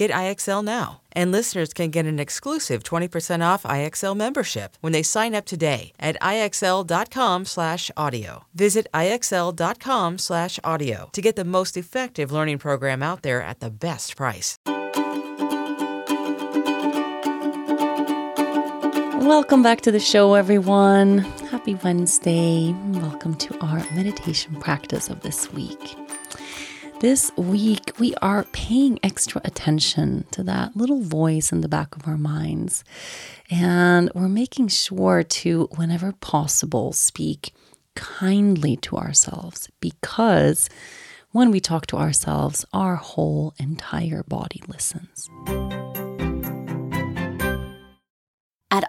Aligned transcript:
Get 0.00 0.10
IXL 0.12 0.64
now. 0.64 1.02
And 1.12 1.30
listeners 1.30 1.74
can 1.74 1.90
get 1.90 2.06
an 2.06 2.18
exclusive 2.18 2.82
20% 2.82 3.44
off 3.44 3.64
IXL 3.64 4.16
membership 4.16 4.78
when 4.80 4.94
they 4.94 5.02
sign 5.02 5.34
up 5.34 5.44
today 5.44 5.92
at 6.00 6.16
IXL.com/audio. 6.22 8.44
Visit 8.54 8.86
IXL.com/audio 8.94 11.10
to 11.12 11.20
get 11.20 11.36
the 11.36 11.44
most 11.44 11.76
effective 11.76 12.32
learning 12.32 12.56
program 12.56 13.02
out 13.02 13.20
there 13.20 13.42
at 13.42 13.60
the 13.60 13.68
best 13.68 14.16
price. 14.16 14.56
Welcome 19.22 19.62
back 19.62 19.82
to 19.82 19.92
the 19.92 20.00
show, 20.00 20.32
everyone. 20.32 21.18
Happy 21.50 21.74
Wednesday. 21.74 22.74
Welcome 22.92 23.34
to 23.34 23.54
our 23.60 23.84
meditation 23.92 24.58
practice 24.60 25.10
of 25.10 25.20
this 25.20 25.52
week. 25.52 25.99
This 27.00 27.32
week, 27.34 27.98
we 27.98 28.14
are 28.16 28.44
paying 28.52 29.00
extra 29.02 29.40
attention 29.42 30.26
to 30.32 30.42
that 30.42 30.76
little 30.76 31.00
voice 31.00 31.50
in 31.50 31.62
the 31.62 31.68
back 31.68 31.96
of 31.96 32.06
our 32.06 32.18
minds. 32.18 32.84
And 33.50 34.10
we're 34.14 34.28
making 34.28 34.68
sure 34.68 35.22
to, 35.22 35.70
whenever 35.76 36.12
possible, 36.12 36.92
speak 36.92 37.54
kindly 37.94 38.76
to 38.76 38.98
ourselves 38.98 39.70
because 39.80 40.68
when 41.30 41.50
we 41.50 41.58
talk 41.58 41.86
to 41.86 41.96
ourselves, 41.96 42.66
our 42.74 42.96
whole 42.96 43.54
entire 43.58 44.22
body 44.22 44.62
listens. 44.68 45.30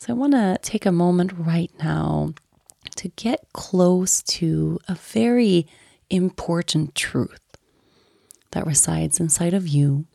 So 0.00 0.14
I 0.14 0.16
want 0.16 0.32
to 0.32 0.56
take 0.62 0.86
a 0.86 0.92
moment 0.92 1.30
right 1.36 1.70
now 1.78 2.32
to 2.96 3.08
get 3.08 3.52
close 3.52 4.22
to 4.22 4.78
a 4.88 4.94
very 4.94 5.66
important 6.08 6.94
truth 6.94 7.38
that 8.52 8.66
resides 8.66 9.20
inside 9.20 9.52
of 9.52 9.68
you, 9.68 10.06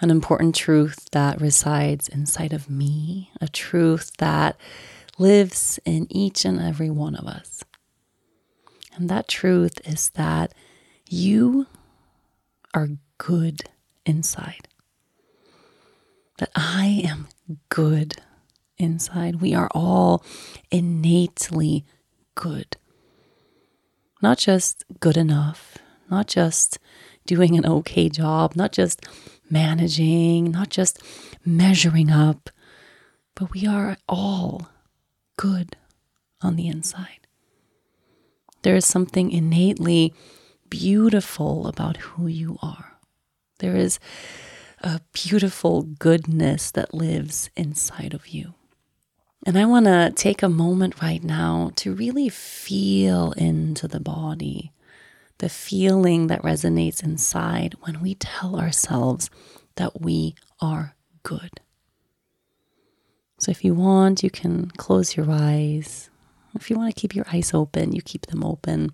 an 0.00 0.08
important 0.08 0.54
truth 0.54 1.08
that 1.10 1.40
resides 1.40 2.06
inside 2.06 2.52
of 2.52 2.70
me, 2.70 3.32
a 3.40 3.48
truth 3.48 4.12
that 4.18 4.56
lives 5.18 5.80
in 5.84 6.06
each 6.08 6.44
and 6.44 6.60
every 6.60 6.90
one 6.90 7.16
of 7.16 7.26
us. 7.26 7.64
And 8.94 9.10
that 9.10 9.26
truth 9.26 9.80
is 9.84 10.10
that 10.10 10.54
you 11.08 11.66
are 12.72 12.90
good 13.18 13.62
inside. 14.06 14.68
That 16.38 16.50
I 16.54 17.02
am 17.04 17.26
good 17.68 18.14
inside. 18.80 19.40
We 19.40 19.54
are 19.54 19.68
all 19.72 20.24
innately 20.70 21.84
good. 22.34 22.76
Not 24.22 24.38
just 24.38 24.84
good 25.00 25.16
enough, 25.16 25.78
not 26.10 26.26
just 26.26 26.78
doing 27.26 27.56
an 27.56 27.66
okay 27.66 28.08
job, 28.08 28.56
not 28.56 28.72
just 28.72 29.06
managing, 29.48 30.50
not 30.50 30.70
just 30.70 31.00
measuring 31.44 32.10
up, 32.10 32.50
but 33.34 33.52
we 33.52 33.66
are 33.66 33.96
all 34.08 34.68
good 35.36 35.76
on 36.42 36.56
the 36.56 36.68
inside. 36.68 37.26
There 38.62 38.76
is 38.76 38.84
something 38.86 39.30
innately 39.30 40.12
beautiful 40.68 41.66
about 41.66 41.96
who 41.98 42.26
you 42.26 42.58
are. 42.62 42.98
There 43.58 43.76
is 43.76 43.98
a 44.80 45.00
beautiful 45.12 45.82
goodness 45.82 46.70
that 46.72 46.94
lives 46.94 47.50
inside 47.56 48.14
of 48.14 48.28
you. 48.28 48.54
And 49.46 49.58
I 49.58 49.64
want 49.64 49.86
to 49.86 50.12
take 50.14 50.42
a 50.42 50.50
moment 50.50 51.00
right 51.00 51.22
now 51.22 51.72
to 51.76 51.94
really 51.94 52.28
feel 52.28 53.32
into 53.32 53.88
the 53.88 54.00
body, 54.00 54.72
the 55.38 55.48
feeling 55.48 56.26
that 56.26 56.42
resonates 56.42 57.02
inside 57.02 57.74
when 57.80 58.02
we 58.02 58.14
tell 58.16 58.60
ourselves 58.60 59.30
that 59.76 60.02
we 60.02 60.34
are 60.60 60.94
good. 61.22 61.60
So 63.38 63.50
if 63.50 63.64
you 63.64 63.72
want, 63.72 64.22
you 64.22 64.28
can 64.28 64.70
close 64.72 65.16
your 65.16 65.26
eyes. 65.30 66.10
If 66.54 66.68
you 66.68 66.76
want 66.76 66.94
to 66.94 67.00
keep 67.00 67.14
your 67.14 67.24
eyes 67.32 67.54
open, 67.54 67.92
you 67.92 68.02
keep 68.02 68.26
them 68.26 68.44
open. 68.44 68.92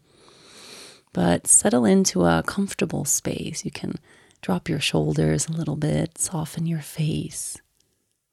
But 1.13 1.49
settle 1.49 1.85
into 1.85 2.25
a 2.25 2.45
comfortable 2.47 3.05
space. 3.05 3.65
You 3.65 3.73
can 3.73 3.97
drop 4.43 4.69
your 4.69 4.79
shoulders 4.79 5.49
a 5.49 5.53
little 5.53 5.75
bit, 5.75 6.19
soften 6.19 6.67
your 6.67 6.83
face. 6.83 7.57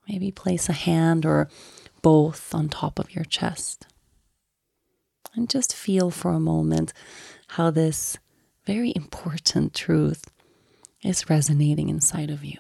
Maybe 0.08 0.30
place 0.32 0.70
a 0.70 0.74
hand 0.74 1.26
or 1.26 1.50
both 2.04 2.54
on 2.54 2.70
top 2.70 3.00
of 3.00 3.16
your 3.16 3.26
chest. 3.26 3.88
And 5.34 5.50
just 5.50 5.76
feel 5.76 6.12
for 6.12 6.30
a 6.30 6.40
moment 6.40 6.94
how 7.48 7.72
this 7.72 8.20
very 8.68 8.94
important 8.96 9.74
truth 9.74 10.26
is 11.02 11.30
resonating 11.30 11.90
inside 11.90 12.30
of 12.30 12.46
you. 12.46 12.60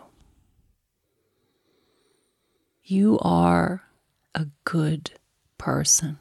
You 2.83 3.19
are 3.21 3.83
a 4.33 4.47
good 4.63 5.11
person. 5.59 6.17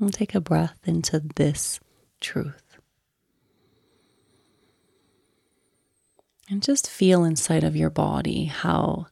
And 0.00 0.12
take 0.12 0.34
a 0.34 0.40
breath 0.40 0.78
into 0.84 1.20
this 1.36 1.80
truth. 2.20 2.78
And 6.50 6.62
just 6.62 6.88
feel 6.88 7.24
inside 7.24 7.64
of 7.64 7.76
your 7.76 7.90
body 7.90 8.46
how 8.46 9.06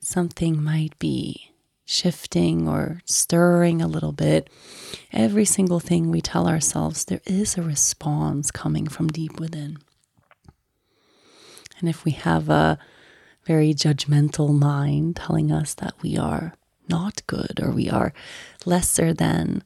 something 0.00 0.62
might 0.62 0.98
be 0.98 1.52
shifting 1.84 2.68
or 2.68 3.00
stirring 3.04 3.82
a 3.82 3.88
little 3.88 4.12
bit, 4.12 4.48
every 5.12 5.44
single 5.44 5.80
thing 5.80 6.10
we 6.10 6.20
tell 6.20 6.46
ourselves, 6.48 7.04
there 7.04 7.20
is 7.26 7.56
a 7.56 7.62
response 7.62 8.50
coming 8.50 8.86
from 8.86 9.08
deep 9.08 9.40
within. 9.40 9.78
And 11.78 11.88
if 11.88 12.04
we 12.04 12.12
have 12.12 12.48
a 12.48 12.78
very 13.44 13.74
judgmental 13.74 14.56
mind 14.56 15.16
telling 15.16 15.50
us 15.50 15.74
that 15.74 15.94
we 16.02 16.16
are 16.16 16.54
not 16.88 17.26
good 17.26 17.58
or 17.60 17.70
we 17.70 17.90
are 17.90 18.12
lesser 18.64 19.12
than, 19.12 19.62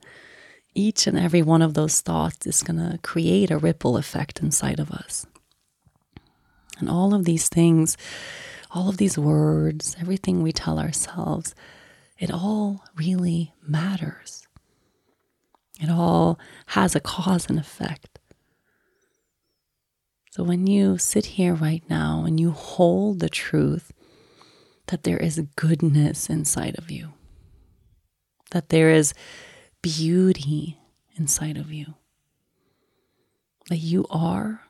each 0.74 1.06
and 1.06 1.18
every 1.18 1.42
one 1.42 1.62
of 1.62 1.74
those 1.74 2.00
thoughts 2.00 2.46
is 2.46 2.62
going 2.62 2.78
to 2.78 2.98
create 2.98 3.50
a 3.50 3.58
ripple 3.58 3.96
effect 3.96 4.40
inside 4.40 4.80
of 4.80 4.90
us. 4.90 5.26
And 6.78 6.88
all 6.88 7.14
of 7.14 7.24
these 7.24 7.48
things 7.48 7.96
all 8.74 8.88
of 8.88 8.96
these 8.96 9.16
words, 9.16 9.96
everything 10.00 10.42
we 10.42 10.52
tell 10.52 10.78
ourselves, 10.78 11.54
it 12.18 12.30
all 12.30 12.84
really 12.96 13.54
matters. 13.66 14.46
It 15.80 15.90
all 15.90 16.38
has 16.66 16.94
a 16.94 17.00
cause 17.00 17.48
and 17.48 17.58
effect. 17.58 18.18
So 20.32 20.42
when 20.42 20.66
you 20.66 20.98
sit 20.98 21.26
here 21.26 21.54
right 21.54 21.82
now 21.88 22.24
and 22.26 22.40
you 22.40 22.50
hold 22.50 23.20
the 23.20 23.28
truth 23.28 23.92
that 24.88 25.04
there 25.04 25.18
is 25.18 25.40
goodness 25.54 26.28
inside 26.28 26.76
of 26.76 26.90
you, 26.90 27.12
that 28.50 28.70
there 28.70 28.90
is 28.90 29.14
beauty 29.82 30.78
inside 31.16 31.56
of 31.56 31.72
you, 31.72 31.94
that 33.68 33.78
you 33.78 34.06
are 34.10 34.63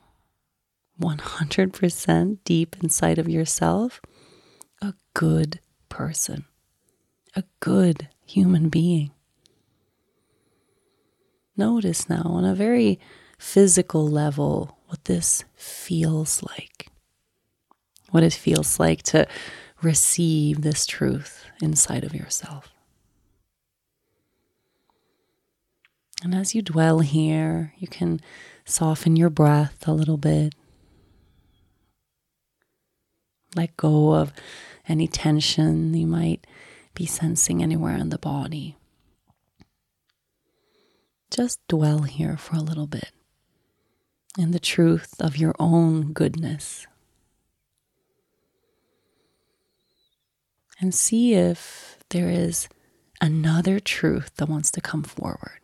100% 1.01 2.39
deep 2.45 2.77
inside 2.83 3.19
of 3.19 3.29
yourself 3.29 4.01
a 4.81 4.95
good 5.15 5.61
person, 5.89 6.45
a 7.35 7.45
good 7.61 8.09
human 8.27 8.69
being. 8.69 9.11
Notice 11.57 12.09
now 12.09 12.23
on 12.25 12.45
a 12.45 12.55
very 12.55 12.99
physical 13.39 14.07
level 14.07 14.79
what 14.87 15.05
this 15.05 15.45
feels 15.55 16.43
like. 16.43 16.89
What 18.11 18.23
it 18.23 18.33
feels 18.33 18.79
like 18.79 19.03
to 19.05 19.27
receive 19.83 20.63
this 20.63 20.87
truth 20.87 21.45
inside 21.63 22.05
of 22.05 22.15
yourself. 22.15 22.73
And 26.23 26.35
as 26.35 26.55
you 26.55 26.63
dwell 26.63 27.01
here, 27.01 27.75
you 27.77 27.87
can 27.87 28.21
soften 28.65 29.15
your 29.15 29.31
breath 29.31 29.87
a 29.87 29.93
little 29.93 30.17
bit. 30.17 30.55
Let 33.55 33.77
go 33.77 34.15
of 34.15 34.33
any 34.89 35.07
tension 35.07 35.95
you 35.95 36.07
might 36.07 36.47
be 36.95 37.07
sensing 37.07 37.63
anywhere 37.63 37.97
in 37.97 38.11
the 38.11 38.19
body. 38.19 38.77
Just 41.31 41.67
dwell 41.69 42.03
here 42.03 42.37
for 42.37 42.57
a 42.57 42.61
little 42.61 42.87
bit 42.87 43.11
in 44.39 44.51
the 44.51 44.61
truth 44.61 45.15
of 45.21 45.37
your 45.37 45.55
own 45.59 46.13
goodness. 46.13 46.87
And 50.81 50.95
see 50.95 51.35
if 51.35 51.99
there 52.11 52.29
is 52.29 52.69
another 53.21 53.81
truth 53.81 54.33
that 54.37 54.49
wants 54.49 54.71
to 54.73 54.81
come 54.81 55.03
forward. 55.03 55.61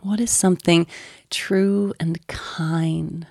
What 0.00 0.20
is 0.20 0.30
something 0.30 0.86
true 1.30 1.94
and 1.98 2.26
kind 2.26 3.26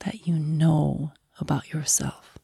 that 0.00 0.26
you 0.26 0.34
know 0.34 1.12
about 1.46 1.72
yourself? 1.72 2.36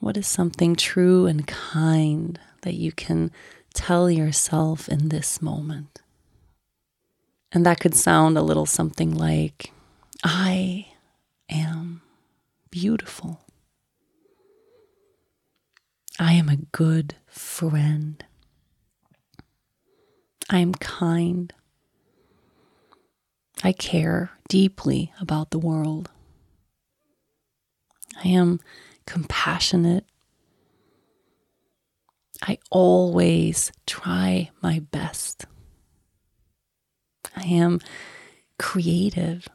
What 0.00 0.16
is 0.16 0.26
something 0.26 0.74
true 0.74 1.26
and 1.26 1.46
kind 1.46 2.40
that 2.62 2.74
you 2.74 2.90
can 2.90 3.30
tell 3.74 4.10
yourself 4.10 4.88
in 4.88 5.10
this 5.10 5.40
moment? 5.40 6.00
And 7.52 7.64
that 7.64 7.78
could 7.78 7.94
sound 7.94 8.36
a 8.36 8.42
little 8.42 8.66
something 8.66 9.14
like, 9.14 9.70
I 10.24 10.88
am 11.48 12.02
beautiful. 12.72 13.42
I 16.18 16.32
am 16.32 16.48
a 16.48 16.56
good 16.56 17.14
friend. 17.28 18.24
I 20.48 20.58
am 20.58 20.74
kind. 20.74 21.52
I 23.62 23.72
care 23.72 24.30
deeply 24.48 25.12
about 25.20 25.50
the 25.50 25.58
world. 25.58 26.10
I 28.22 28.28
am 28.28 28.60
compassionate. 29.06 30.04
I 32.42 32.58
always 32.70 33.70
try 33.86 34.50
my 34.62 34.78
best. 34.78 35.44
I 37.36 37.42
am 37.42 37.80
creative 38.58 39.46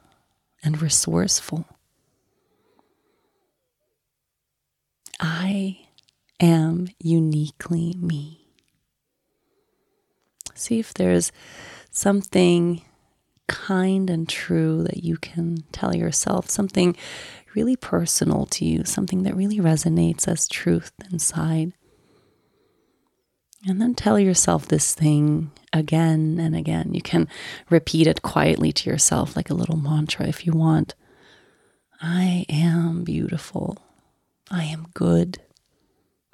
and 0.64 0.82
resourceful. 0.82 1.66
I 5.20 5.80
am 6.40 6.88
uniquely 7.00 7.96
me. 7.98 8.48
See 10.54 10.80
if 10.80 10.94
there's 10.94 11.32
something 11.90 12.82
kind 13.48 14.10
and 14.10 14.28
true 14.28 14.84
that 14.84 15.04
you 15.04 15.18
can 15.18 15.58
tell 15.72 15.96
yourself, 15.96 16.50
something 16.50 16.96
really 17.56 17.76
personal 17.76 18.46
to 18.48 18.66
you, 18.66 18.84
something 18.84 19.24
that 19.24 19.36
really 19.36 19.60
resonates 19.60 20.28
as 20.28 20.48
truth 20.48 20.92
inside. 21.12 21.74
And 23.68 23.82
then 23.82 23.96
tell 23.96 24.20
yourself 24.20 24.68
this 24.68 24.94
thing 24.94 25.52
again 25.74 26.38
and 26.40 26.56
again. 26.56 26.94
You 26.94 27.02
can 27.02 27.28
repeat 27.70 28.06
it 28.06 28.22
quietly 28.22 28.72
to 28.74 28.90
yourself 28.90 29.36
like 29.36 29.50
a 29.50 29.56
little 29.56 29.78
mantra 29.78 30.28
if 30.28 30.46
you 30.46 30.54
want. 30.54 30.94
I 32.02 32.46
am 32.50 33.04
beautiful. 33.04 33.78
I 34.52 34.66
am 34.66 34.88
good. 34.94 35.40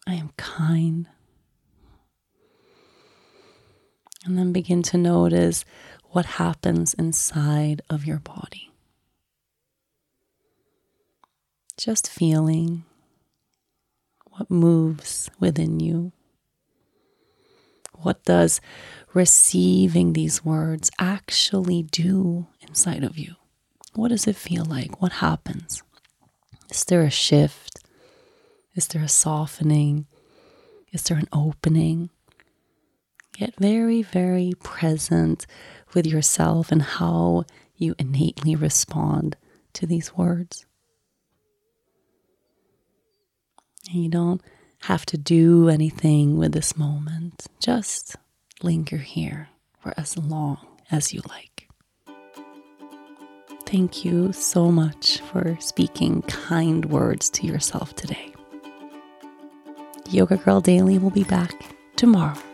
I 0.06 0.16
am 0.16 0.32
kind. 0.36 1.08
And 4.26 4.38
then 4.38 4.52
begin 4.52 4.84
to 4.84 4.98
notice 4.98 5.64
what 6.12 6.26
happens 6.26 6.94
inside 6.94 7.82
of 7.90 8.06
your 8.06 8.20
body. 8.20 8.70
Just 11.78 12.10
feeling 12.10 12.84
what 14.26 14.52
moves 14.52 15.30
within 15.40 15.80
you. 15.80 16.12
What 17.94 18.24
does 18.26 18.60
receiving 19.14 20.14
these 20.14 20.44
words 20.44 20.92
actually 21.00 21.84
do 21.84 22.48
inside 22.68 23.04
of 23.04 23.18
you? 23.18 23.36
What 23.94 24.10
does 24.10 24.28
it 24.28 24.36
feel 24.36 24.66
like? 24.66 25.02
What 25.02 25.14
happens? 25.14 25.82
Is 26.70 26.84
there 26.86 27.04
a 27.04 27.10
shift? 27.10 27.84
Is 28.76 28.88
there 28.88 29.04
a 29.04 29.10
softening? 29.10 30.08
Is 30.92 31.04
there 31.04 31.18
an 31.18 31.28
opening? 31.32 32.10
Get 33.34 33.56
very, 33.58 34.02
very 34.02 34.54
present 34.62 35.46
with 35.94 36.06
yourself 36.06 36.72
and 36.72 36.82
how 36.82 37.46
you 37.76 37.96
innately 37.98 38.56
respond 38.56 39.36
to 39.74 39.86
these 39.86 40.16
words. 40.16 40.66
And 43.92 44.04
you 44.04 44.10
don't 44.10 44.42
have 44.84 45.06
to 45.08 45.18
do 45.18 45.70
anything 45.70 46.38
with 46.38 46.54
this 46.54 46.78
moment. 46.78 47.48
Just 47.60 48.16
linger 48.62 48.98
here 48.98 49.50
for 49.80 49.94
as 49.98 50.18
long 50.18 50.58
as 50.92 51.14
you 51.14 51.22
like. 51.30 51.68
Thank 53.66 54.04
you 54.04 54.34
so 54.34 54.70
much 54.70 55.22
for 55.22 55.58
speaking 55.62 56.24
kind 56.24 56.86
words 56.86 57.30
to 57.32 57.48
yourself 57.48 57.96
today. 57.96 58.34
Yoga 60.10 60.36
Girl 60.36 60.60
Daily 60.60 60.98
will 60.98 61.10
be 61.10 61.24
back 61.24 61.54
tomorrow. 61.96 62.51